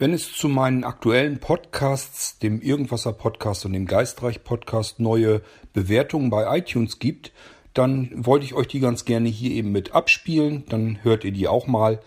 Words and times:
Wenn 0.00 0.14
es 0.14 0.32
zu 0.32 0.48
meinen 0.48 0.82
aktuellen 0.82 1.40
Podcasts, 1.40 2.38
dem 2.38 2.62
Irgendwasser 2.62 3.12
Podcast 3.12 3.66
und 3.66 3.74
dem 3.74 3.84
Geistreich 3.84 4.42
Podcast 4.42 4.98
neue 4.98 5.42
Bewertungen 5.74 6.30
bei 6.30 6.56
iTunes 6.56 7.00
gibt, 7.00 7.32
dann 7.74 8.10
wollte 8.14 8.46
ich 8.46 8.54
euch 8.54 8.66
die 8.66 8.80
ganz 8.80 9.04
gerne 9.04 9.28
hier 9.28 9.50
eben 9.50 9.72
mit 9.72 9.94
abspielen. 9.94 10.64
Dann 10.70 11.00
hört 11.02 11.24
ihr 11.24 11.32
die 11.32 11.48
auch 11.48 11.66
mal. 11.66 12.00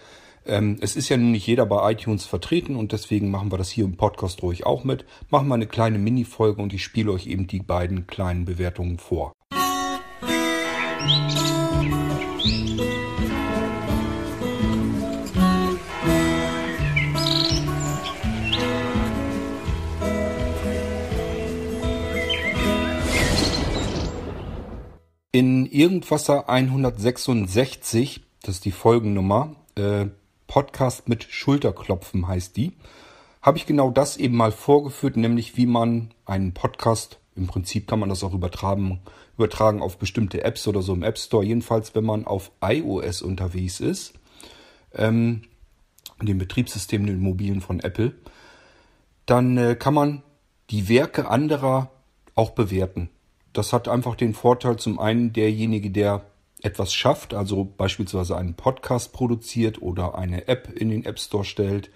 Ähm, 0.43 0.77
es 0.81 0.95
ist 0.95 1.09
ja 1.09 1.17
nun 1.17 1.33
nicht 1.33 1.45
jeder 1.45 1.67
bei 1.67 1.91
iTunes 1.91 2.25
vertreten 2.25 2.77
und 2.77 2.93
deswegen 2.93 3.29
machen 3.29 3.51
wir 3.51 3.59
das 3.59 3.69
hier 3.69 3.85
im 3.85 3.95
Podcast 3.95 4.41
ruhig 4.41 4.65
auch 4.65 4.83
mit. 4.83 5.05
Machen 5.29 5.47
wir 5.47 5.53
eine 5.53 5.67
kleine 5.67 5.99
Mini-Folge 5.99 6.63
und 6.63 6.73
ich 6.73 6.83
spiele 6.83 7.11
euch 7.11 7.27
eben 7.27 7.45
die 7.45 7.59
beiden 7.59 8.07
kleinen 8.07 8.45
Bewertungen 8.45 8.97
vor. 8.97 9.33
Musik 11.05 13.22
In 25.35 25.65
Irgendwasser 25.65 26.47
166, 26.47 28.21
das 28.43 28.57
ist 28.57 28.65
die 28.65 28.71
Folgennummer, 28.71 29.55
äh, 29.73 30.05
Podcast 30.45 31.09
mit 31.09 31.23
Schulterklopfen 31.23 32.27
heißt 32.27 32.55
die, 32.55 32.73
habe 33.41 33.57
ich 33.57 33.65
genau 33.65 33.89
das 33.89 34.15
eben 34.17 34.37
mal 34.37 34.51
vorgeführt, 34.51 35.17
nämlich 35.17 35.57
wie 35.57 35.65
man 35.65 36.13
einen 36.27 36.53
Podcast, 36.53 37.17
im 37.35 37.47
Prinzip 37.47 37.87
kann 37.87 37.97
man 37.97 38.09
das 38.09 38.23
auch 38.23 38.35
übertragen, 38.35 39.01
übertragen 39.35 39.81
auf 39.81 39.97
bestimmte 39.97 40.43
Apps 40.43 40.67
oder 40.67 40.83
so 40.83 40.93
im 40.93 41.01
App 41.01 41.17
Store, 41.17 41.43
jedenfalls 41.43 41.95
wenn 41.95 42.05
man 42.05 42.27
auf 42.27 42.51
iOS 42.61 43.23
unterwegs 43.23 43.79
ist, 43.79 44.13
ähm, 44.93 45.41
dem 46.21 46.37
Betriebssystem, 46.37 47.07
den 47.07 47.19
mobilen 47.19 47.61
von 47.61 47.79
Apple, 47.79 48.13
dann 49.25 49.57
äh, 49.57 49.73
kann 49.73 49.95
man 49.95 50.21
die 50.69 50.89
Werke 50.89 51.27
anderer 51.27 51.89
auch 52.35 52.51
bewerten. 52.51 53.09
Das 53.53 53.71
hat 53.71 53.87
einfach 53.87 54.15
den 54.15 54.33
Vorteil, 54.33 54.77
zum 54.77 54.99
einen 54.99 55.31
derjenige, 55.31 55.91
der 55.91 56.25
etwas 56.61 56.93
schafft, 56.93 57.33
also 57.33 57.65
beispielsweise 57.65 58.37
einen 58.37 58.55
Podcast 58.55 59.13
produziert 59.13 59.81
oder 59.81 60.15
eine 60.15 60.47
App 60.47 60.69
in 60.73 60.89
den 60.89 61.05
App 61.05 61.19
Store 61.19 61.43
stellt, 61.43 61.91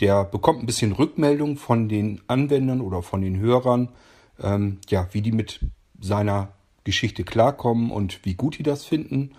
der 0.00 0.24
bekommt 0.24 0.60
ein 0.60 0.66
bisschen 0.66 0.92
Rückmeldung 0.92 1.56
von 1.56 1.88
den 1.88 2.20
Anwendern 2.28 2.80
oder 2.80 3.02
von 3.02 3.20
den 3.20 3.38
Hörern, 3.38 3.90
ähm, 4.40 4.78
ja, 4.88 5.08
wie 5.12 5.22
die 5.22 5.32
mit 5.32 5.60
seiner 6.00 6.52
Geschichte 6.84 7.24
klarkommen 7.24 7.90
und 7.90 8.24
wie 8.24 8.34
gut 8.34 8.58
die 8.58 8.62
das 8.62 8.84
finden. 8.84 9.32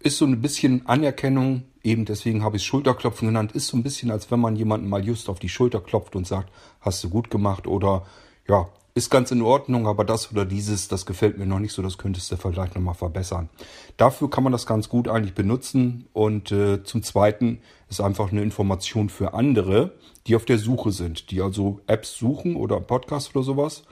Ist 0.00 0.18
so 0.18 0.26
ein 0.26 0.42
bisschen 0.42 0.86
Anerkennung, 0.86 1.62
eben 1.82 2.04
deswegen 2.04 2.42
habe 2.42 2.56
ich 2.56 2.62
es 2.62 2.66
Schulterklopfen 2.66 3.28
genannt, 3.28 3.52
ist 3.52 3.68
so 3.68 3.76
ein 3.76 3.82
bisschen, 3.82 4.10
als 4.10 4.30
wenn 4.30 4.40
man 4.40 4.54
jemanden 4.54 4.88
mal 4.88 5.04
just 5.04 5.30
auf 5.30 5.38
die 5.38 5.48
Schulter 5.48 5.80
klopft 5.80 6.14
und 6.14 6.26
sagt, 6.26 6.52
hast 6.80 7.02
du 7.02 7.08
gut 7.08 7.30
gemacht 7.30 7.66
oder 7.66 8.04
ja, 8.46 8.68
ist 8.96 9.10
ganz 9.10 9.32
in 9.32 9.42
Ordnung, 9.42 9.88
aber 9.88 10.04
das 10.04 10.30
oder 10.30 10.44
dieses, 10.44 10.86
das 10.86 11.04
gefällt 11.04 11.36
mir 11.36 11.46
noch 11.46 11.58
nicht 11.58 11.72
so, 11.72 11.82
das 11.82 11.98
könntest 11.98 12.30
du 12.30 12.36
vielleicht 12.36 12.76
nochmal 12.76 12.94
verbessern. 12.94 13.48
Dafür 13.96 14.30
kann 14.30 14.44
man 14.44 14.52
das 14.52 14.66
ganz 14.66 14.88
gut 14.88 15.08
eigentlich 15.08 15.34
benutzen 15.34 16.06
und 16.12 16.52
äh, 16.52 16.84
zum 16.84 17.02
Zweiten 17.02 17.58
ist 17.90 18.00
einfach 18.00 18.30
eine 18.30 18.42
Information 18.42 19.08
für 19.08 19.34
andere, 19.34 19.94
die 20.28 20.36
auf 20.36 20.44
der 20.44 20.58
Suche 20.58 20.92
sind, 20.92 21.32
die 21.32 21.42
also 21.42 21.80
Apps 21.88 22.16
suchen 22.16 22.54
oder 22.54 22.80
Podcast 22.80 23.34
oder 23.34 23.44
sowas 23.44 23.82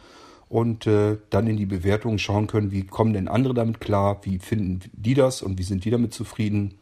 und 0.49 0.87
äh, 0.87 1.19
dann 1.31 1.49
in 1.49 1.57
die 1.57 1.67
Bewertungen 1.67 2.21
schauen 2.21 2.47
können, 2.47 2.71
wie 2.71 2.87
kommen 2.87 3.13
denn 3.13 3.27
andere 3.27 3.55
damit 3.55 3.81
klar, 3.81 4.21
wie 4.23 4.39
finden 4.39 4.89
die 4.93 5.15
das 5.15 5.43
und 5.43 5.59
wie 5.59 5.65
sind 5.65 5.85
die 5.85 5.91
damit 5.91 6.15
zufrieden. 6.15 6.79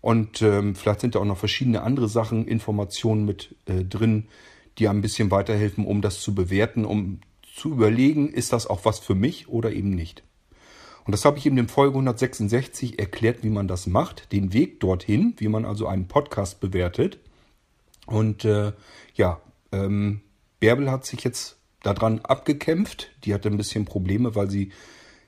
Und 0.00 0.40
ähm, 0.40 0.74
vielleicht 0.74 1.00
sind 1.00 1.14
da 1.14 1.18
auch 1.18 1.26
noch 1.26 1.36
verschiedene 1.36 1.82
andere 1.82 2.08
Sachen, 2.08 2.46
Informationen 2.46 3.26
mit 3.26 3.54
äh, 3.66 3.84
drin, 3.84 4.28
die 4.78 4.88
ein 4.88 5.02
bisschen 5.02 5.30
weiterhelfen, 5.30 5.84
um 5.84 6.00
das 6.00 6.22
zu 6.22 6.34
bewerten, 6.34 6.86
um 6.86 7.20
zu 7.60 7.72
überlegen, 7.72 8.28
ist 8.28 8.52
das 8.52 8.66
auch 8.66 8.84
was 8.84 8.98
für 8.98 9.14
mich 9.14 9.48
oder 9.48 9.70
eben 9.72 9.90
nicht. 9.90 10.22
Und 11.04 11.12
das 11.12 11.24
habe 11.24 11.38
ich 11.38 11.46
in 11.46 11.68
Folge 11.68 11.94
166 11.94 12.98
erklärt, 12.98 13.42
wie 13.42 13.50
man 13.50 13.68
das 13.68 13.86
macht, 13.86 14.32
den 14.32 14.52
Weg 14.52 14.80
dorthin, 14.80 15.34
wie 15.36 15.48
man 15.48 15.64
also 15.64 15.86
einen 15.86 16.08
Podcast 16.08 16.60
bewertet. 16.60 17.18
Und 18.06 18.44
äh, 18.44 18.72
ja, 19.14 19.40
ähm, 19.72 20.20
Bärbel 20.58 20.90
hat 20.90 21.04
sich 21.04 21.22
jetzt 21.22 21.58
daran 21.82 22.20
abgekämpft. 22.20 23.10
Die 23.24 23.34
hatte 23.34 23.48
ein 23.48 23.56
bisschen 23.56 23.84
Probleme, 23.84 24.34
weil 24.34 24.50
sie 24.50 24.72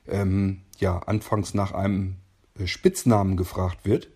ähm, 0.08 0.62
ja 0.78 0.98
anfangs 1.00 1.54
nach 1.54 1.72
einem 1.72 2.16
äh, 2.58 2.66
Spitznamen 2.66 3.36
gefragt 3.36 3.84
wird. 3.84 4.08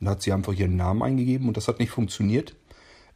Dann 0.00 0.10
hat 0.10 0.22
sie 0.22 0.32
einfach 0.32 0.52
ihren 0.52 0.76
Namen 0.76 1.02
eingegeben 1.02 1.48
und 1.48 1.56
das 1.56 1.68
hat 1.68 1.78
nicht 1.78 1.90
funktioniert. 1.90 2.54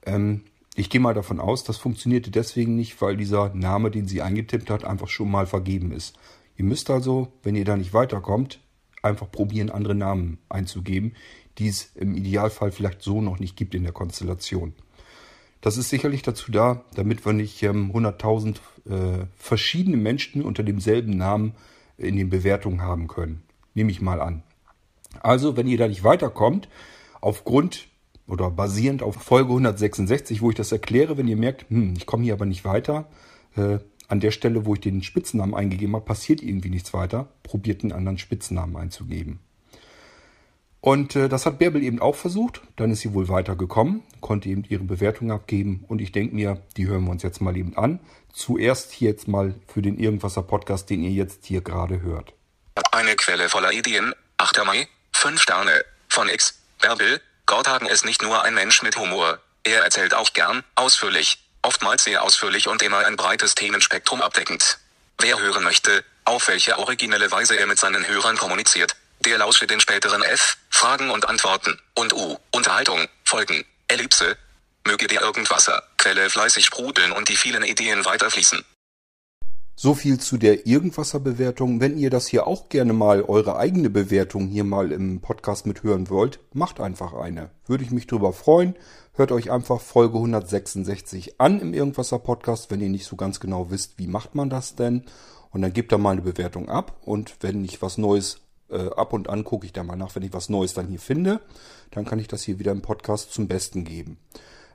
Ähm, 0.06 0.44
ich 0.78 0.90
gehe 0.90 1.00
mal 1.00 1.14
davon 1.14 1.40
aus, 1.40 1.64
das 1.64 1.76
funktionierte 1.76 2.30
deswegen 2.30 2.76
nicht, 2.76 3.02
weil 3.02 3.16
dieser 3.16 3.52
Name, 3.52 3.90
den 3.90 4.06
sie 4.06 4.22
eingetippt 4.22 4.70
hat, 4.70 4.84
einfach 4.84 5.08
schon 5.08 5.28
mal 5.28 5.46
vergeben 5.46 5.90
ist. 5.90 6.16
Ihr 6.56 6.64
müsst 6.64 6.88
also, 6.88 7.32
wenn 7.42 7.56
ihr 7.56 7.64
da 7.64 7.76
nicht 7.76 7.92
weiterkommt, 7.92 8.60
einfach 9.02 9.28
probieren, 9.28 9.70
andere 9.70 9.96
Namen 9.96 10.38
einzugeben, 10.48 11.16
die 11.58 11.66
es 11.66 11.90
im 11.96 12.14
Idealfall 12.14 12.70
vielleicht 12.70 13.02
so 13.02 13.20
noch 13.20 13.40
nicht 13.40 13.56
gibt 13.56 13.74
in 13.74 13.82
der 13.82 13.92
Konstellation. 13.92 14.72
Das 15.62 15.76
ist 15.76 15.88
sicherlich 15.88 16.22
dazu 16.22 16.52
da, 16.52 16.84
damit 16.94 17.26
wir 17.26 17.32
nicht 17.32 17.60
ähm, 17.64 17.90
100.000 17.92 18.56
äh, 18.88 19.26
verschiedene 19.36 19.96
Menschen 19.96 20.42
unter 20.42 20.62
demselben 20.62 21.16
Namen 21.16 21.54
in 21.96 22.16
den 22.16 22.30
Bewertungen 22.30 22.82
haben 22.82 23.08
können. 23.08 23.42
Nehme 23.74 23.90
ich 23.90 24.00
mal 24.00 24.20
an. 24.20 24.44
Also, 25.20 25.56
wenn 25.56 25.66
ihr 25.66 25.78
da 25.78 25.88
nicht 25.88 26.04
weiterkommt, 26.04 26.68
aufgrund 27.20 27.88
oder 28.28 28.50
basierend 28.50 29.02
auf 29.02 29.16
Folge 29.16 29.50
166, 29.50 30.42
wo 30.42 30.50
ich 30.50 30.56
das 30.56 30.70
erkläre, 30.70 31.16
wenn 31.16 31.26
ihr 31.26 31.36
merkt, 31.36 31.68
hm, 31.70 31.94
ich 31.96 32.06
komme 32.06 32.24
hier 32.24 32.34
aber 32.34 32.46
nicht 32.46 32.64
weiter, 32.64 33.08
äh, 33.56 33.78
an 34.06 34.20
der 34.20 34.30
Stelle, 34.30 34.64
wo 34.64 34.74
ich 34.74 34.80
den 34.80 35.02
Spitznamen 35.02 35.54
eingegeben 35.54 35.94
habe, 35.94 36.04
passiert 36.04 36.42
irgendwie 36.42 36.70
nichts 36.70 36.94
weiter, 36.94 37.28
probiert 37.42 37.82
einen 37.82 37.92
anderen 37.92 38.18
Spitznamen 38.18 38.76
einzugeben. 38.76 39.40
Und 40.80 41.16
äh, 41.16 41.28
das 41.28 41.44
hat 41.44 41.58
Bärbel 41.58 41.82
eben 41.82 42.00
auch 42.00 42.14
versucht. 42.14 42.62
Dann 42.76 42.92
ist 42.92 43.00
sie 43.00 43.12
wohl 43.12 43.28
weitergekommen, 43.28 44.02
konnte 44.20 44.48
eben 44.48 44.64
ihre 44.68 44.84
Bewertung 44.84 45.32
abgeben. 45.32 45.84
Und 45.88 46.00
ich 46.00 46.12
denke 46.12 46.34
mir, 46.34 46.62
die 46.76 46.86
hören 46.86 47.04
wir 47.04 47.10
uns 47.10 47.22
jetzt 47.22 47.40
mal 47.40 47.56
eben 47.56 47.76
an. 47.76 48.00
Zuerst 48.32 49.00
jetzt 49.00 49.26
mal 49.26 49.54
für 49.66 49.82
den 49.82 49.98
Irgendwasser 49.98 50.42
Podcast, 50.42 50.88
den 50.88 51.02
ihr 51.02 51.10
jetzt 51.10 51.46
hier 51.46 51.62
gerade 51.62 52.00
hört. 52.02 52.32
Eine 52.92 53.16
Quelle 53.16 53.48
voller 53.48 53.72
Ideen. 53.72 54.14
8. 54.36 54.64
Mai. 54.64 54.86
5 55.12 55.40
Sterne. 55.40 55.72
Von 56.08 56.28
X. 56.28 56.60
Bärbel. 56.80 57.20
Gordhagen 57.48 57.86
ist 57.86 58.04
nicht 58.04 58.20
nur 58.20 58.42
ein 58.42 58.52
Mensch 58.52 58.82
mit 58.82 58.98
Humor. 58.98 59.40
Er 59.64 59.82
erzählt 59.82 60.12
auch 60.12 60.34
gern, 60.34 60.62
ausführlich, 60.74 61.38
oftmals 61.62 62.04
sehr 62.04 62.22
ausführlich 62.22 62.68
und 62.68 62.82
immer 62.82 62.98
ein 63.06 63.16
breites 63.16 63.54
Themenspektrum 63.54 64.20
abdeckend. 64.20 64.78
Wer 65.18 65.40
hören 65.40 65.64
möchte, 65.64 66.04
auf 66.26 66.48
welche 66.48 66.78
originelle 66.78 67.30
Weise 67.30 67.56
er 67.56 67.66
mit 67.66 67.78
seinen 67.78 68.06
Hörern 68.06 68.36
kommuniziert, 68.36 68.96
der 69.20 69.38
lausche 69.38 69.66
den 69.66 69.80
späteren 69.80 70.22
F, 70.22 70.58
Fragen 70.68 71.08
und 71.08 71.26
Antworten, 71.26 71.80
und 71.94 72.12
U, 72.12 72.38
Unterhaltung, 72.50 73.08
Folgen, 73.24 73.64
Ellipse. 73.88 74.36
Möge 74.86 75.06
dir 75.06 75.22
Irgendwasser, 75.22 75.82
Quelle 75.96 76.28
fleißig 76.28 76.66
sprudeln 76.66 77.12
und 77.12 77.30
die 77.30 77.36
vielen 77.36 77.62
Ideen 77.62 78.04
weiterfließen. 78.04 78.62
So 79.80 79.94
viel 79.94 80.18
zu 80.18 80.38
der 80.38 80.66
Irgendwasser-Bewertung. 80.66 81.80
Wenn 81.80 81.98
ihr 81.98 82.10
das 82.10 82.26
hier 82.26 82.48
auch 82.48 82.68
gerne 82.68 82.92
mal 82.92 83.22
eure 83.22 83.58
eigene 83.58 83.90
Bewertung 83.90 84.48
hier 84.48 84.64
mal 84.64 84.90
im 84.90 85.20
Podcast 85.20 85.68
mithören 85.68 86.10
wollt, 86.10 86.40
macht 86.52 86.80
einfach 86.80 87.12
eine. 87.12 87.50
Würde 87.64 87.84
ich 87.84 87.92
mich 87.92 88.08
drüber 88.08 88.32
freuen. 88.32 88.74
Hört 89.12 89.30
euch 89.30 89.52
einfach 89.52 89.80
Folge 89.80 90.16
166 90.16 91.40
an 91.40 91.60
im 91.60 91.74
Irgendwasser 91.74 92.18
Podcast, 92.18 92.72
wenn 92.72 92.80
ihr 92.80 92.88
nicht 92.88 93.06
so 93.06 93.14
ganz 93.14 93.38
genau 93.38 93.70
wisst, 93.70 94.00
wie 94.00 94.08
macht 94.08 94.34
man 94.34 94.50
das 94.50 94.74
denn. 94.74 95.04
Und 95.52 95.62
dann 95.62 95.72
gebt 95.72 95.92
da 95.92 95.98
mal 95.98 96.10
eine 96.10 96.22
Bewertung 96.22 96.68
ab. 96.68 96.96
Und 97.04 97.36
wenn 97.42 97.64
ich 97.64 97.80
was 97.80 97.98
Neues 97.98 98.40
äh, 98.70 98.88
ab 98.88 99.12
und 99.12 99.28
an 99.28 99.44
gucke 99.44 99.64
ich 99.64 99.72
da 99.72 99.84
mal 99.84 99.94
nach, 99.94 100.16
wenn 100.16 100.24
ich 100.24 100.32
was 100.32 100.48
Neues 100.48 100.74
dann 100.74 100.88
hier 100.88 100.98
finde, 100.98 101.40
dann 101.92 102.04
kann 102.04 102.18
ich 102.18 102.26
das 102.26 102.42
hier 102.42 102.58
wieder 102.58 102.72
im 102.72 102.82
Podcast 102.82 103.32
zum 103.32 103.46
Besten 103.46 103.84
geben. 103.84 104.18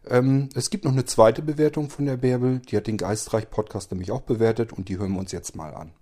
Ähm, 0.09 0.49
es 0.55 0.69
gibt 0.69 0.85
noch 0.85 0.91
eine 0.91 1.05
zweite 1.05 1.41
Bewertung 1.41 1.89
von 1.89 2.05
der 2.05 2.17
Bärbel. 2.17 2.59
Die 2.59 2.77
hat 2.77 2.87
den 2.87 2.97
Geistreich-Podcast 2.97 3.91
nämlich 3.91 4.11
auch 4.11 4.21
bewertet 4.21 4.73
und 4.73 4.89
die 4.89 4.97
hören 4.97 5.13
wir 5.13 5.19
uns 5.19 5.31
jetzt 5.31 5.55
mal 5.55 5.73
an. 5.73 5.93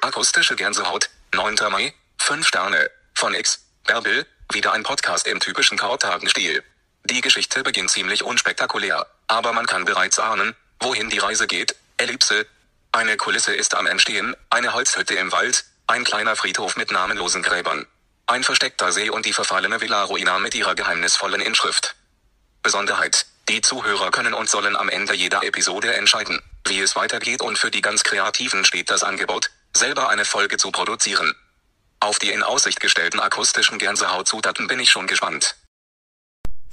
Akustische 0.00 0.54
Gänsehaut, 0.54 1.10
9. 1.34 1.56
Mai, 1.70 1.94
5 2.18 2.46
Sterne, 2.46 2.90
von 3.14 3.34
X, 3.34 3.64
Bärbel, 3.86 4.26
wieder 4.52 4.72
ein 4.72 4.82
Podcast 4.82 5.26
im 5.26 5.40
typischen 5.40 5.78
Kautagen-Stil. 5.78 6.62
Die 7.04 7.20
Geschichte 7.20 7.62
beginnt 7.62 7.90
ziemlich 7.90 8.22
unspektakulär, 8.22 9.06
aber 9.26 9.52
man 9.52 9.66
kann 9.66 9.84
bereits 9.84 10.18
ahnen, 10.18 10.54
wohin 10.80 11.10
die 11.10 11.18
Reise 11.18 11.46
geht. 11.46 11.74
Ellipse. 11.96 12.46
Eine 12.92 13.16
Kulisse 13.16 13.54
ist 13.54 13.74
am 13.74 13.86
Entstehen, 13.86 14.36
eine 14.50 14.72
Holzhütte 14.72 15.14
im 15.14 15.32
Wald, 15.32 15.64
ein 15.86 16.04
kleiner 16.04 16.36
Friedhof 16.36 16.76
mit 16.76 16.92
namenlosen 16.92 17.42
Gräbern. 17.42 17.86
Ein 18.26 18.44
versteckter 18.44 18.92
See 18.92 19.10
und 19.10 19.26
die 19.26 19.32
verfallene 19.32 19.80
Villa 19.80 20.04
Ruina 20.04 20.38
mit 20.38 20.54
ihrer 20.54 20.74
geheimnisvollen 20.74 21.40
Inschrift. 21.40 21.96
Besonderheit. 22.64 23.26
Die 23.48 23.60
Zuhörer 23.60 24.10
können 24.10 24.34
und 24.34 24.48
sollen 24.48 24.74
am 24.74 24.88
Ende 24.88 25.14
jeder 25.14 25.44
Episode 25.44 25.94
entscheiden, 25.94 26.40
wie 26.66 26.80
es 26.80 26.96
weitergeht 26.96 27.42
und 27.42 27.58
für 27.58 27.70
die 27.70 27.82
ganz 27.82 28.02
Kreativen 28.02 28.64
steht 28.64 28.90
das 28.90 29.04
Angebot, 29.04 29.50
selber 29.76 30.08
eine 30.08 30.24
Folge 30.24 30.56
zu 30.56 30.72
produzieren. 30.72 31.32
Auf 32.00 32.18
die 32.18 32.30
in 32.30 32.42
Aussicht 32.42 32.80
gestellten 32.80 33.20
akustischen 33.20 33.78
Gänsehautzutaten 33.78 34.66
bin 34.66 34.80
ich 34.80 34.90
schon 34.90 35.06
gespannt. 35.06 35.54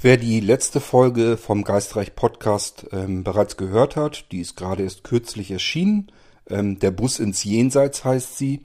Wer 0.02 0.18
die 0.18 0.40
letzte 0.40 0.82
Folge 0.82 1.38
vom 1.38 1.64
Geistreich 1.64 2.16
Podcast 2.16 2.88
ähm, 2.92 3.24
bereits 3.24 3.56
gehört 3.56 3.96
hat, 3.96 4.32
die 4.32 4.42
ist 4.42 4.58
gerade 4.58 4.82
erst 4.82 5.04
kürzlich 5.04 5.52
erschienen, 5.52 6.12
ähm, 6.50 6.80
der 6.80 6.92
Bus 6.92 7.20
ins 7.20 7.44
Jenseits 7.44 8.04
heißt 8.04 8.38
sie, 8.38 8.64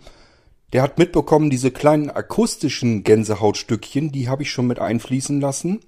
der 0.72 0.82
hat 0.82 0.98
mitbekommen, 0.98 1.50
diese 1.50 1.70
kleinen 1.70 2.10
akustischen 2.10 3.04
Gänsehautstückchen, 3.04 4.12
die 4.12 4.28
habe 4.28 4.42
ich 4.42 4.50
schon 4.50 4.66
mit 4.66 4.78
einfließen 4.78 5.40
lassen. 5.40 5.80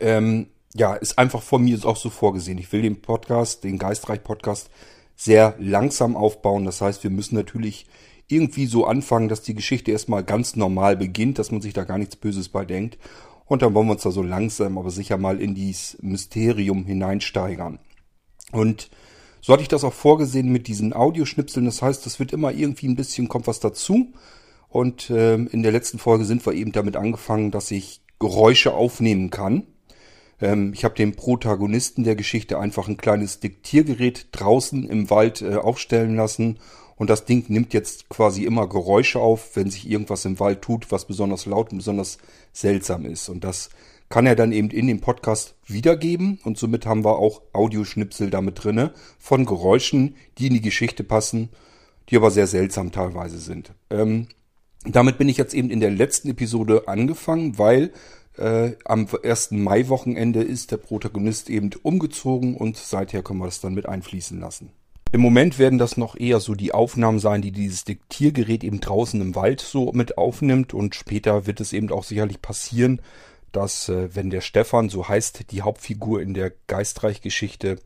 Ähm, 0.00 0.48
ja, 0.74 0.94
ist 0.94 1.18
einfach 1.18 1.42
von 1.42 1.62
mir 1.62 1.78
auch 1.84 1.96
so 1.96 2.10
vorgesehen. 2.10 2.58
Ich 2.58 2.72
will 2.72 2.82
den 2.82 3.00
Podcast, 3.00 3.64
den 3.64 3.78
Geistreich 3.78 4.22
Podcast, 4.22 4.70
sehr 5.16 5.54
langsam 5.58 6.16
aufbauen. 6.16 6.64
Das 6.64 6.80
heißt, 6.80 7.04
wir 7.04 7.10
müssen 7.10 7.36
natürlich 7.36 7.86
irgendwie 8.26 8.66
so 8.66 8.84
anfangen, 8.84 9.28
dass 9.28 9.42
die 9.42 9.54
Geschichte 9.54 9.92
erstmal 9.92 10.24
ganz 10.24 10.56
normal 10.56 10.96
beginnt, 10.96 11.38
dass 11.38 11.52
man 11.52 11.60
sich 11.60 11.72
da 11.72 11.84
gar 11.84 11.98
nichts 11.98 12.16
Böses 12.16 12.48
bei 12.48 12.64
denkt. 12.64 12.98
Und 13.46 13.62
dann 13.62 13.74
wollen 13.74 13.86
wir 13.86 13.92
uns 13.92 14.02
da 14.02 14.10
so 14.10 14.22
langsam, 14.22 14.78
aber 14.78 14.90
sicher 14.90 15.18
mal 15.18 15.40
in 15.40 15.54
dieses 15.54 15.98
Mysterium 16.02 16.84
hineinsteigern. 16.84 17.78
Und 18.50 18.90
so 19.40 19.52
hatte 19.52 19.62
ich 19.62 19.68
das 19.68 19.84
auch 19.84 19.92
vorgesehen 19.92 20.50
mit 20.50 20.66
diesen 20.66 20.94
Audioschnipseln. 20.94 21.66
Das 21.66 21.82
heißt, 21.82 22.06
es 22.06 22.18
wird 22.18 22.32
immer 22.32 22.52
irgendwie 22.52 22.88
ein 22.88 22.96
bisschen, 22.96 23.28
kommt 23.28 23.46
was 23.46 23.60
dazu. 23.60 24.12
Und 24.68 25.10
äh, 25.10 25.34
in 25.34 25.62
der 25.62 25.70
letzten 25.70 25.98
Folge 25.98 26.24
sind 26.24 26.44
wir 26.44 26.54
eben 26.54 26.72
damit 26.72 26.96
angefangen, 26.96 27.50
dass 27.50 27.70
ich 27.70 28.00
Geräusche 28.18 28.72
aufnehmen 28.72 29.30
kann. 29.30 29.66
Ähm, 30.44 30.72
ich 30.74 30.84
habe 30.84 30.94
dem 30.94 31.16
Protagonisten 31.16 32.04
der 32.04 32.16
Geschichte 32.16 32.58
einfach 32.58 32.86
ein 32.86 32.98
kleines 32.98 33.40
Diktiergerät 33.40 34.28
draußen 34.32 34.86
im 34.88 35.08
Wald 35.08 35.40
äh, 35.40 35.54
aufstellen 35.54 36.16
lassen 36.16 36.58
und 36.96 37.08
das 37.08 37.24
Ding 37.24 37.46
nimmt 37.48 37.72
jetzt 37.72 38.10
quasi 38.10 38.44
immer 38.44 38.68
Geräusche 38.68 39.20
auf, 39.20 39.56
wenn 39.56 39.70
sich 39.70 39.88
irgendwas 39.88 40.26
im 40.26 40.38
Wald 40.38 40.60
tut, 40.60 40.92
was 40.92 41.06
besonders 41.06 41.46
laut 41.46 41.72
und 41.72 41.78
besonders 41.78 42.18
seltsam 42.52 43.06
ist. 43.06 43.30
Und 43.30 43.42
das 43.42 43.70
kann 44.10 44.26
er 44.26 44.36
dann 44.36 44.52
eben 44.52 44.70
in 44.70 44.86
dem 44.86 45.00
Podcast 45.00 45.54
wiedergeben 45.66 46.38
und 46.44 46.58
somit 46.58 46.84
haben 46.84 47.06
wir 47.06 47.18
auch 47.18 47.40
Audioschnipsel 47.54 48.28
damit 48.28 48.62
drinne 48.62 48.92
von 49.18 49.46
Geräuschen, 49.46 50.14
die 50.36 50.48
in 50.48 50.52
die 50.52 50.60
Geschichte 50.60 51.04
passen, 51.04 51.48
die 52.10 52.16
aber 52.16 52.30
sehr 52.30 52.46
seltsam 52.46 52.92
teilweise 52.92 53.38
sind. 53.38 53.72
Ähm, 53.88 54.28
damit 54.84 55.16
bin 55.16 55.30
ich 55.30 55.38
jetzt 55.38 55.54
eben 55.54 55.70
in 55.70 55.80
der 55.80 55.90
letzten 55.90 56.28
Episode 56.28 56.86
angefangen, 56.86 57.56
weil 57.56 57.92
äh, 58.38 58.72
am 58.84 59.08
ersten 59.22 59.62
Mai-Wochenende 59.62 60.42
ist 60.42 60.70
der 60.70 60.76
Protagonist 60.78 61.50
eben 61.50 61.70
umgezogen 61.82 62.56
und 62.56 62.76
seither 62.76 63.22
können 63.22 63.40
wir 63.40 63.46
das 63.46 63.60
dann 63.60 63.74
mit 63.74 63.88
einfließen 63.88 64.38
lassen. 64.40 64.70
Im 65.12 65.20
Moment 65.20 65.60
werden 65.60 65.78
das 65.78 65.96
noch 65.96 66.18
eher 66.18 66.40
so 66.40 66.56
die 66.56 66.74
Aufnahmen 66.74 67.20
sein, 67.20 67.40
die 67.40 67.52
dieses 67.52 67.84
Diktiergerät 67.84 68.64
eben 68.64 68.80
draußen 68.80 69.20
im 69.20 69.36
Wald 69.36 69.60
so 69.60 69.92
mit 69.92 70.18
aufnimmt 70.18 70.74
und 70.74 70.96
später 70.96 71.46
wird 71.46 71.60
es 71.60 71.72
eben 71.72 71.92
auch 71.92 72.02
sicherlich 72.02 72.42
passieren, 72.42 73.00
dass 73.52 73.88
äh, 73.88 74.14
wenn 74.14 74.30
der 74.30 74.40
Stefan, 74.40 74.88
so 74.88 75.06
heißt 75.06 75.52
die 75.52 75.62
Hauptfigur 75.62 76.20
in 76.20 76.34
der 76.34 76.52
Geistreich-Geschichte, 76.66 77.78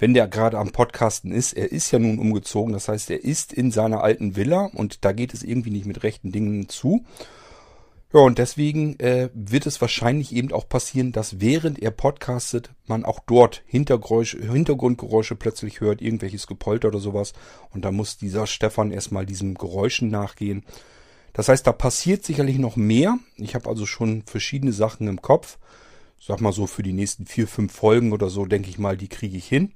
wenn 0.00 0.14
der 0.14 0.26
gerade 0.26 0.58
am 0.58 0.72
Podcasten 0.72 1.30
ist, 1.30 1.52
er 1.52 1.70
ist 1.70 1.92
ja 1.92 2.00
nun 2.00 2.18
umgezogen, 2.18 2.72
das 2.72 2.88
heißt, 2.88 3.10
er 3.12 3.22
ist 3.22 3.52
in 3.52 3.70
seiner 3.70 4.02
alten 4.02 4.34
Villa 4.34 4.68
und 4.74 5.04
da 5.04 5.12
geht 5.12 5.34
es 5.34 5.44
irgendwie 5.44 5.70
nicht 5.70 5.86
mit 5.86 6.02
rechten 6.02 6.32
Dingen 6.32 6.68
zu. 6.68 7.04
Ja, 8.14 8.20
und 8.20 8.36
deswegen 8.36 9.00
äh, 9.00 9.30
wird 9.32 9.64
es 9.64 9.80
wahrscheinlich 9.80 10.34
eben 10.34 10.52
auch 10.52 10.68
passieren, 10.68 11.12
dass 11.12 11.40
während 11.40 11.78
er 11.78 11.90
podcastet, 11.90 12.70
man 12.86 13.06
auch 13.06 13.20
dort 13.26 13.62
Hintergrundgeräusche 13.66 15.34
plötzlich 15.34 15.80
hört, 15.80 16.02
irgendwelches 16.02 16.46
Gepolter 16.46 16.88
oder 16.88 16.98
sowas. 16.98 17.32
Und 17.70 17.86
da 17.86 17.90
muss 17.90 18.18
dieser 18.18 18.46
Stefan 18.46 18.90
erstmal 18.90 19.24
diesem 19.24 19.54
Geräuschen 19.54 20.10
nachgehen. 20.10 20.62
Das 21.32 21.48
heißt, 21.48 21.66
da 21.66 21.72
passiert 21.72 22.22
sicherlich 22.24 22.58
noch 22.58 22.76
mehr. 22.76 23.18
Ich 23.36 23.54
habe 23.54 23.70
also 23.70 23.86
schon 23.86 24.24
verschiedene 24.26 24.74
Sachen 24.74 25.08
im 25.08 25.22
Kopf. 25.22 25.56
Sag 26.20 26.42
mal 26.42 26.52
so 26.52 26.66
für 26.66 26.82
die 26.82 26.92
nächsten 26.92 27.24
vier, 27.24 27.48
fünf 27.48 27.72
Folgen 27.72 28.12
oder 28.12 28.28
so, 28.28 28.44
denke 28.44 28.68
ich 28.68 28.78
mal, 28.78 28.98
die 28.98 29.08
kriege 29.08 29.38
ich 29.38 29.46
hin. 29.46 29.72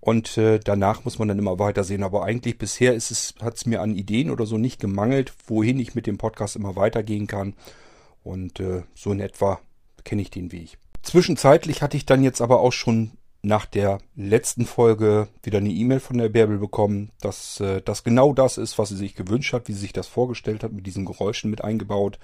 Und 0.00 0.38
äh, 0.38 0.60
danach 0.60 1.04
muss 1.04 1.18
man 1.18 1.28
dann 1.28 1.38
immer 1.38 1.58
weitersehen. 1.58 2.02
Aber 2.02 2.24
eigentlich 2.24 2.58
bisher 2.58 2.94
ist 2.94 3.10
es, 3.10 3.34
hat 3.40 3.56
es 3.56 3.66
mir 3.66 3.80
an 3.82 3.94
Ideen 3.94 4.30
oder 4.30 4.46
so 4.46 4.58
nicht 4.58 4.80
gemangelt, 4.80 5.32
wohin 5.46 5.80
ich 5.80 5.94
mit 5.94 6.06
dem 6.06 6.18
Podcast 6.18 6.56
immer 6.56 6.76
weitergehen 6.76 7.26
kann. 7.26 7.54
Und 8.22 8.60
äh, 8.60 8.82
so 8.94 9.12
in 9.12 9.20
etwa 9.20 9.60
kenne 10.04 10.22
ich 10.22 10.30
den 10.30 10.52
Weg. 10.52 10.78
Zwischenzeitlich 11.02 11.82
hatte 11.82 11.96
ich 11.96 12.06
dann 12.06 12.22
jetzt 12.22 12.40
aber 12.40 12.60
auch 12.60 12.72
schon 12.72 13.12
nach 13.42 13.66
der 13.66 13.98
letzten 14.16 14.66
Folge 14.66 15.28
wieder 15.42 15.58
eine 15.58 15.70
E-Mail 15.70 16.00
von 16.00 16.18
der 16.18 16.28
Bärbel 16.28 16.58
bekommen, 16.58 17.10
dass 17.20 17.60
äh, 17.60 17.80
das 17.82 18.04
genau 18.04 18.32
das 18.32 18.58
ist, 18.58 18.78
was 18.78 18.88
sie 18.88 18.96
sich 18.96 19.14
gewünscht 19.14 19.52
hat, 19.52 19.68
wie 19.68 19.72
sie 19.72 19.80
sich 19.80 19.92
das 19.92 20.08
vorgestellt 20.08 20.64
hat, 20.64 20.72
mit 20.72 20.86
diesen 20.86 21.04
Geräuschen 21.04 21.50
mit 21.50 21.62
eingebaut. 21.62 22.18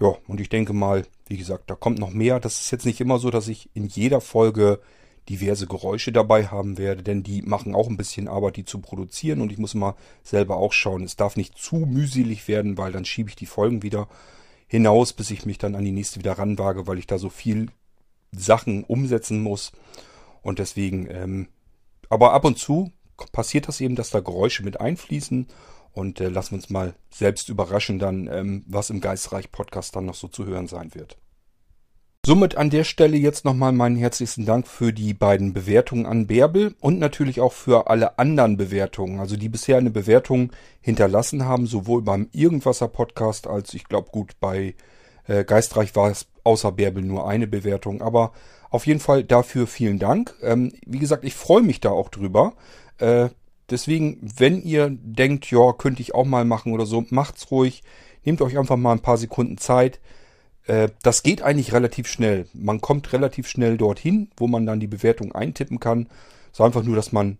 Ja, 0.00 0.14
und 0.28 0.40
ich 0.40 0.48
denke 0.48 0.72
mal, 0.72 1.04
wie 1.26 1.36
gesagt, 1.36 1.70
da 1.70 1.74
kommt 1.74 1.98
noch 1.98 2.10
mehr. 2.10 2.38
Das 2.38 2.60
ist 2.60 2.70
jetzt 2.70 2.86
nicht 2.86 3.00
immer 3.00 3.18
so, 3.18 3.30
dass 3.30 3.48
ich 3.48 3.68
in 3.74 3.86
jeder 3.86 4.20
Folge 4.20 4.80
diverse 5.28 5.66
Geräusche 5.66 6.12
dabei 6.12 6.46
haben 6.46 6.78
werde, 6.78 7.02
denn 7.02 7.22
die 7.22 7.42
machen 7.42 7.74
auch 7.74 7.88
ein 7.88 7.96
bisschen 7.96 8.28
Arbeit, 8.28 8.56
die 8.56 8.64
zu 8.64 8.80
produzieren 8.80 9.40
und 9.40 9.52
ich 9.52 9.58
muss 9.58 9.74
mal 9.74 9.94
selber 10.22 10.56
auch 10.56 10.72
schauen. 10.72 11.04
Es 11.04 11.16
darf 11.16 11.36
nicht 11.36 11.58
zu 11.58 11.76
mühselig 11.76 12.48
werden, 12.48 12.78
weil 12.78 12.92
dann 12.92 13.04
schiebe 13.04 13.28
ich 13.28 13.36
die 13.36 13.46
Folgen 13.46 13.82
wieder 13.82 14.08
hinaus, 14.66 15.12
bis 15.12 15.30
ich 15.30 15.46
mich 15.46 15.58
dann 15.58 15.74
an 15.74 15.84
die 15.84 15.92
nächste 15.92 16.18
wieder 16.18 16.38
ranwage, 16.38 16.86
weil 16.86 16.98
ich 16.98 17.06
da 17.06 17.18
so 17.18 17.30
viel 17.30 17.68
Sachen 18.32 18.84
umsetzen 18.84 19.42
muss. 19.42 19.72
Und 20.42 20.58
deswegen, 20.58 21.08
ähm, 21.10 21.48
aber 22.08 22.32
ab 22.32 22.44
und 22.44 22.58
zu 22.58 22.92
passiert 23.32 23.68
das 23.68 23.80
eben, 23.80 23.96
dass 23.96 24.10
da 24.10 24.20
Geräusche 24.20 24.62
mit 24.62 24.80
einfließen. 24.80 25.46
Und 25.92 26.20
äh, 26.20 26.28
lassen 26.28 26.52
wir 26.52 26.56
uns 26.56 26.70
mal 26.70 26.94
selbst 27.10 27.48
überraschen 27.48 27.98
dann, 27.98 28.28
ähm, 28.28 28.64
was 28.68 28.90
im 28.90 29.00
Geistreich 29.00 29.50
Podcast 29.50 29.96
dann 29.96 30.06
noch 30.06 30.14
so 30.14 30.28
zu 30.28 30.46
hören 30.46 30.68
sein 30.68 30.94
wird. 30.94 31.16
Somit 32.28 32.56
an 32.56 32.68
der 32.68 32.84
Stelle 32.84 33.16
jetzt 33.16 33.46
nochmal 33.46 33.72
meinen 33.72 33.96
herzlichsten 33.96 34.44
Dank 34.44 34.68
für 34.68 34.92
die 34.92 35.14
beiden 35.14 35.54
Bewertungen 35.54 36.04
an 36.04 36.26
Bärbel 36.26 36.74
und 36.78 36.98
natürlich 36.98 37.40
auch 37.40 37.54
für 37.54 37.88
alle 37.88 38.18
anderen 38.18 38.58
Bewertungen, 38.58 39.18
also 39.18 39.34
die 39.34 39.48
bisher 39.48 39.78
eine 39.78 39.88
Bewertung 39.88 40.52
hinterlassen 40.82 41.46
haben, 41.46 41.66
sowohl 41.66 42.02
beim 42.02 42.28
Irgendwasser 42.32 42.88
Podcast 42.88 43.46
als 43.46 43.72
ich 43.72 43.84
glaube 43.84 44.10
gut 44.10 44.32
bei 44.40 44.74
äh, 45.26 45.42
Geistreich 45.42 45.96
war 45.96 46.10
es 46.10 46.26
außer 46.44 46.70
Bärbel 46.70 47.02
nur 47.02 47.26
eine 47.26 47.46
Bewertung, 47.46 48.02
aber 48.02 48.32
auf 48.68 48.86
jeden 48.86 49.00
Fall 49.00 49.24
dafür 49.24 49.66
vielen 49.66 49.98
Dank. 49.98 50.34
Ähm, 50.42 50.74
wie 50.84 50.98
gesagt, 50.98 51.24
ich 51.24 51.34
freue 51.34 51.62
mich 51.62 51.80
da 51.80 51.88
auch 51.92 52.10
drüber. 52.10 52.52
Äh, 52.98 53.30
deswegen, 53.70 54.20
wenn 54.36 54.60
ihr 54.60 54.90
denkt, 54.90 55.50
ja, 55.50 55.72
könnte 55.72 56.02
ich 56.02 56.14
auch 56.14 56.26
mal 56.26 56.44
machen 56.44 56.74
oder 56.74 56.84
so, 56.84 57.06
macht's 57.08 57.50
ruhig. 57.50 57.82
Nehmt 58.22 58.42
euch 58.42 58.58
einfach 58.58 58.76
mal 58.76 58.92
ein 58.92 59.00
paar 59.00 59.16
Sekunden 59.16 59.56
Zeit 59.56 59.98
das 61.02 61.22
geht 61.22 61.42
eigentlich 61.42 61.72
relativ 61.72 62.08
schnell. 62.08 62.46
Man 62.52 62.80
kommt 62.80 63.12
relativ 63.12 63.48
schnell 63.48 63.78
dorthin, 63.78 64.30
wo 64.36 64.46
man 64.46 64.66
dann 64.66 64.80
die 64.80 64.86
Bewertung 64.86 65.32
eintippen 65.32 65.80
kann. 65.80 66.08
So 66.52 66.62
einfach 66.62 66.82
nur, 66.82 66.94
dass 66.94 67.10
man 67.10 67.38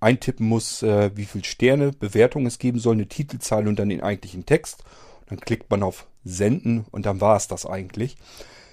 eintippen 0.00 0.46
muss, 0.46 0.82
äh, 0.82 1.10
wie 1.14 1.24
viel 1.24 1.44
Sterne 1.44 1.92
Bewertung 1.92 2.46
es 2.46 2.58
geben 2.58 2.78
soll, 2.78 2.94
eine 2.94 3.06
Titelzahl 3.06 3.68
und 3.68 3.78
dann 3.78 3.88
den 3.88 4.02
eigentlichen 4.02 4.44
Text. 4.44 4.82
Dann 5.26 5.40
klickt 5.40 5.70
man 5.70 5.82
auf 5.82 6.06
Senden 6.24 6.84
und 6.90 7.06
dann 7.06 7.20
war 7.20 7.36
es 7.36 7.48
das 7.48 7.64
eigentlich. 7.64 8.16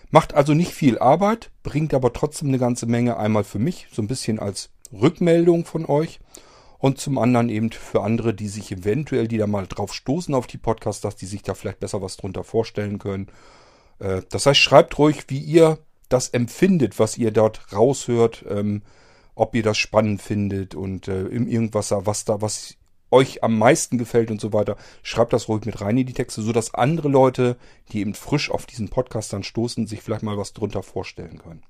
Macht 0.10 0.34
also 0.34 0.53
nicht 0.53 0.74
viel 0.74 0.98
Arbeit, 1.00 1.51
bringt 1.63 1.93
aber 1.93 2.12
trotzdem 2.12 2.50
eine 2.50 2.60
ganze 2.60 2.86
Menge 2.86 3.17
einmal 3.17 3.46
für 3.46 3.60
mich, 3.60 3.88
so 3.93 4.01
ein 4.01 4.08
bisschen 4.08 4.39
als 4.39 4.72
Rückmeldung 4.91 5.63
von 5.63 5.86
euch 5.86 6.20
und 6.79 6.98
zum 6.98 7.17
anderen 7.17 7.48
eben 7.48 7.72
für 7.72 8.01
andere, 8.01 8.34
die 8.34 8.50
sich 8.50 8.72
eventuell, 8.72 9.27
die 9.27 9.38
da 9.38 9.48
mal 9.48 9.67
drauf 9.67 9.93
stoßen 9.93 10.34
auf 10.34 10.48
die 10.48 10.58
Podcasts, 10.58 11.01
dass 11.01 11.15
die 11.15 11.27
sich 11.27 11.43
da 11.43 11.53
vielleicht 11.53 11.79
besser 11.79 12.01
was 12.01 12.17
drunter 12.17 12.43
vorstellen 12.43 13.00
können 13.00 13.27
äh, 13.27 13.31
das 14.29 14.46
heißt, 14.46 14.60
schreibt 14.60 14.98
ruhig, 14.98 15.25
wie 15.27 15.39
ihr 15.39 15.77
das 16.10 16.29
empfindet, 16.29 17.00
was 17.00 17.17
ihr 17.17 17.31
dort 17.31 17.72
raushört, 17.74 18.43
ähm, 18.50 18.81
ob 19.36 19.55
ihr 19.55 19.63
das 19.63 19.77
spannend 19.77 20.22
findet 20.22 20.75
und 20.75 21.08
äh, 21.08 21.24
irgendwas, 21.24 21.91
was 21.91 22.25
da, 22.25 22.41
was 22.41 22.75
euch 23.12 23.43
am 23.43 23.58
meisten 23.58 23.98
gefällt 23.98 24.31
und 24.31 24.41
so 24.41 24.53
weiter. 24.53 24.77
Schreibt 25.03 25.34
das 25.34 25.48
ruhig 25.48 25.65
mit 25.65 25.81
rein 25.81 25.98
in 25.98 26.08
die 26.08 26.13
Texte, 26.13 26.41
so 26.41 26.51
dass 26.51 26.74
andere 26.74 27.10
Leute, 27.10 27.58
die 27.91 28.00
eben 28.00 28.13
frisch 28.13 28.50
auf 28.50 28.65
diesen 28.65 28.89
Podcast 28.89 29.34
dann 29.34 29.43
stoßen, 29.43 29.88
sich 29.88 30.01
vielleicht 30.01 30.24
mal 30.24 30.38
was 30.38 30.53
drunter 30.53 30.84
vorstellen 30.84 31.38
können. 31.38 31.63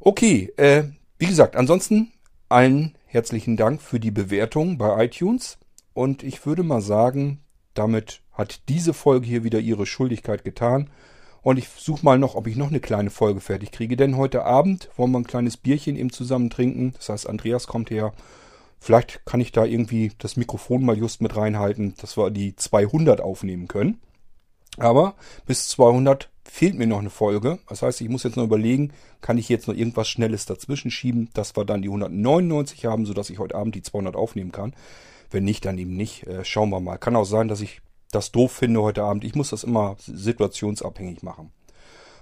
Okay, 0.00 0.52
äh, 0.56 0.84
wie 1.18 1.26
gesagt, 1.26 1.56
ansonsten 1.56 2.12
allen 2.48 2.96
herzlichen 3.06 3.56
Dank 3.56 3.82
für 3.82 4.00
die 4.00 4.10
Bewertung 4.10 4.78
bei 4.78 5.04
iTunes 5.04 5.58
und 5.92 6.22
ich 6.22 6.46
würde 6.46 6.62
mal 6.62 6.80
sagen, 6.80 7.40
damit 7.74 8.22
hat 8.38 8.60
diese 8.68 8.94
Folge 8.94 9.26
hier 9.26 9.44
wieder 9.44 9.58
ihre 9.58 9.84
Schuldigkeit 9.84 10.44
getan. 10.44 10.88
Und 11.42 11.58
ich 11.58 11.68
suche 11.68 12.04
mal 12.04 12.18
noch, 12.18 12.34
ob 12.34 12.46
ich 12.46 12.56
noch 12.56 12.68
eine 12.68 12.80
kleine 12.80 13.10
Folge 13.10 13.40
fertig 13.40 13.72
kriege. 13.72 13.96
Denn 13.96 14.16
heute 14.16 14.44
Abend 14.44 14.88
wollen 14.96 15.10
wir 15.10 15.18
ein 15.18 15.26
kleines 15.26 15.56
Bierchen 15.56 15.96
eben 15.96 16.10
zusammen 16.10 16.48
trinken. 16.48 16.94
Das 16.96 17.08
heißt, 17.08 17.28
Andreas 17.28 17.66
kommt 17.66 17.90
her. 17.90 18.12
Vielleicht 18.80 19.24
kann 19.24 19.40
ich 19.40 19.50
da 19.50 19.64
irgendwie 19.64 20.12
das 20.18 20.36
Mikrofon 20.36 20.84
mal 20.84 20.96
just 20.96 21.20
mit 21.20 21.36
reinhalten, 21.36 21.94
dass 22.00 22.16
wir 22.16 22.30
die 22.30 22.54
200 22.54 23.20
aufnehmen 23.20 23.66
können. 23.66 24.00
Aber 24.78 25.14
bis 25.46 25.68
200 25.68 26.30
fehlt 26.44 26.76
mir 26.78 26.86
noch 26.86 27.00
eine 27.00 27.10
Folge. 27.10 27.58
Das 27.68 27.82
heißt, 27.82 28.00
ich 28.00 28.08
muss 28.08 28.22
jetzt 28.22 28.36
noch 28.36 28.44
überlegen, 28.44 28.92
kann 29.20 29.38
ich 29.38 29.48
jetzt 29.48 29.66
noch 29.66 29.74
irgendwas 29.74 30.08
Schnelles 30.08 30.46
dazwischen 30.46 30.92
schieben, 30.92 31.28
dass 31.34 31.56
wir 31.56 31.64
dann 31.64 31.82
die 31.82 31.88
199 31.88 32.86
haben, 32.86 33.04
sodass 33.04 33.30
ich 33.30 33.40
heute 33.40 33.56
Abend 33.56 33.74
die 33.74 33.82
200 33.82 34.14
aufnehmen 34.14 34.52
kann. 34.52 34.74
Wenn 35.30 35.44
nicht, 35.44 35.64
dann 35.64 35.76
eben 35.76 35.96
nicht. 35.96 36.26
Äh, 36.26 36.44
schauen 36.44 36.70
wir 36.70 36.80
mal. 36.80 36.98
Kann 36.98 37.16
auch 37.16 37.24
sein, 37.24 37.48
dass 37.48 37.60
ich 37.60 37.80
das 38.10 38.32
doof 38.32 38.52
finde 38.52 38.82
heute 38.82 39.02
Abend. 39.02 39.24
Ich 39.24 39.34
muss 39.34 39.50
das 39.50 39.64
immer 39.64 39.96
situationsabhängig 39.98 41.22
machen. 41.22 41.52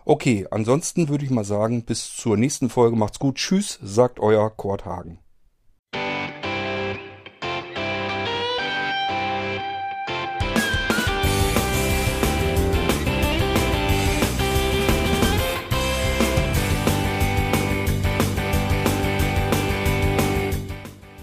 Okay, 0.04 0.46
ansonsten 0.50 1.08
würde 1.08 1.24
ich 1.24 1.30
mal 1.30 1.44
sagen, 1.44 1.84
bis 1.84 2.14
zur 2.14 2.36
nächsten 2.36 2.70
Folge 2.70 2.96
macht's 2.96 3.18
gut. 3.18 3.36
Tschüss, 3.36 3.78
sagt 3.82 4.20
euer 4.20 4.50
Kurt 4.50 4.84
Hagen. 4.84 5.18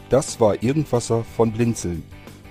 Das 0.09 0.39
war 0.39 0.61
Irgendwasser 0.61 1.23
von 1.23 1.51
Blinzeln. 1.51 2.03